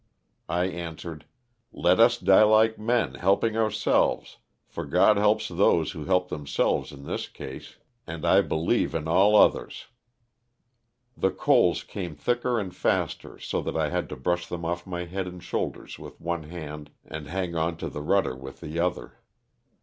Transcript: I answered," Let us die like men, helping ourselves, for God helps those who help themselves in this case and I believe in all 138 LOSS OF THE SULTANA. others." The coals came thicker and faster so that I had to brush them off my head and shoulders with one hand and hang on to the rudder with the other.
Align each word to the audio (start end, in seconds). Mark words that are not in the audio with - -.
I 0.49 0.65
answered," 0.65 1.25
Let 1.71 1.99
us 1.99 2.17
die 2.17 2.41
like 2.41 2.79
men, 2.79 3.13
helping 3.13 3.55
ourselves, 3.55 4.37
for 4.65 4.83
God 4.83 5.15
helps 5.17 5.47
those 5.47 5.91
who 5.91 6.05
help 6.05 6.29
themselves 6.29 6.91
in 6.91 7.03
this 7.03 7.27
case 7.27 7.75
and 8.07 8.25
I 8.25 8.41
believe 8.41 8.95
in 8.95 9.07
all 9.07 9.33
138 9.33 9.61
LOSS 9.61 9.85
OF 11.17 11.21
THE 11.21 11.21
SULTANA. 11.21 11.29
others." 11.29 11.35
The 11.35 11.39
coals 11.39 11.83
came 11.83 12.15
thicker 12.15 12.59
and 12.59 12.75
faster 12.75 13.37
so 13.37 13.61
that 13.61 13.77
I 13.77 13.89
had 13.91 14.09
to 14.09 14.15
brush 14.15 14.47
them 14.47 14.65
off 14.65 14.87
my 14.87 15.05
head 15.05 15.27
and 15.27 15.43
shoulders 15.43 15.99
with 15.99 16.19
one 16.19 16.49
hand 16.49 16.89
and 17.05 17.27
hang 17.27 17.55
on 17.55 17.77
to 17.77 17.87
the 17.87 18.01
rudder 18.01 18.35
with 18.35 18.59
the 18.61 18.79
other. 18.79 19.19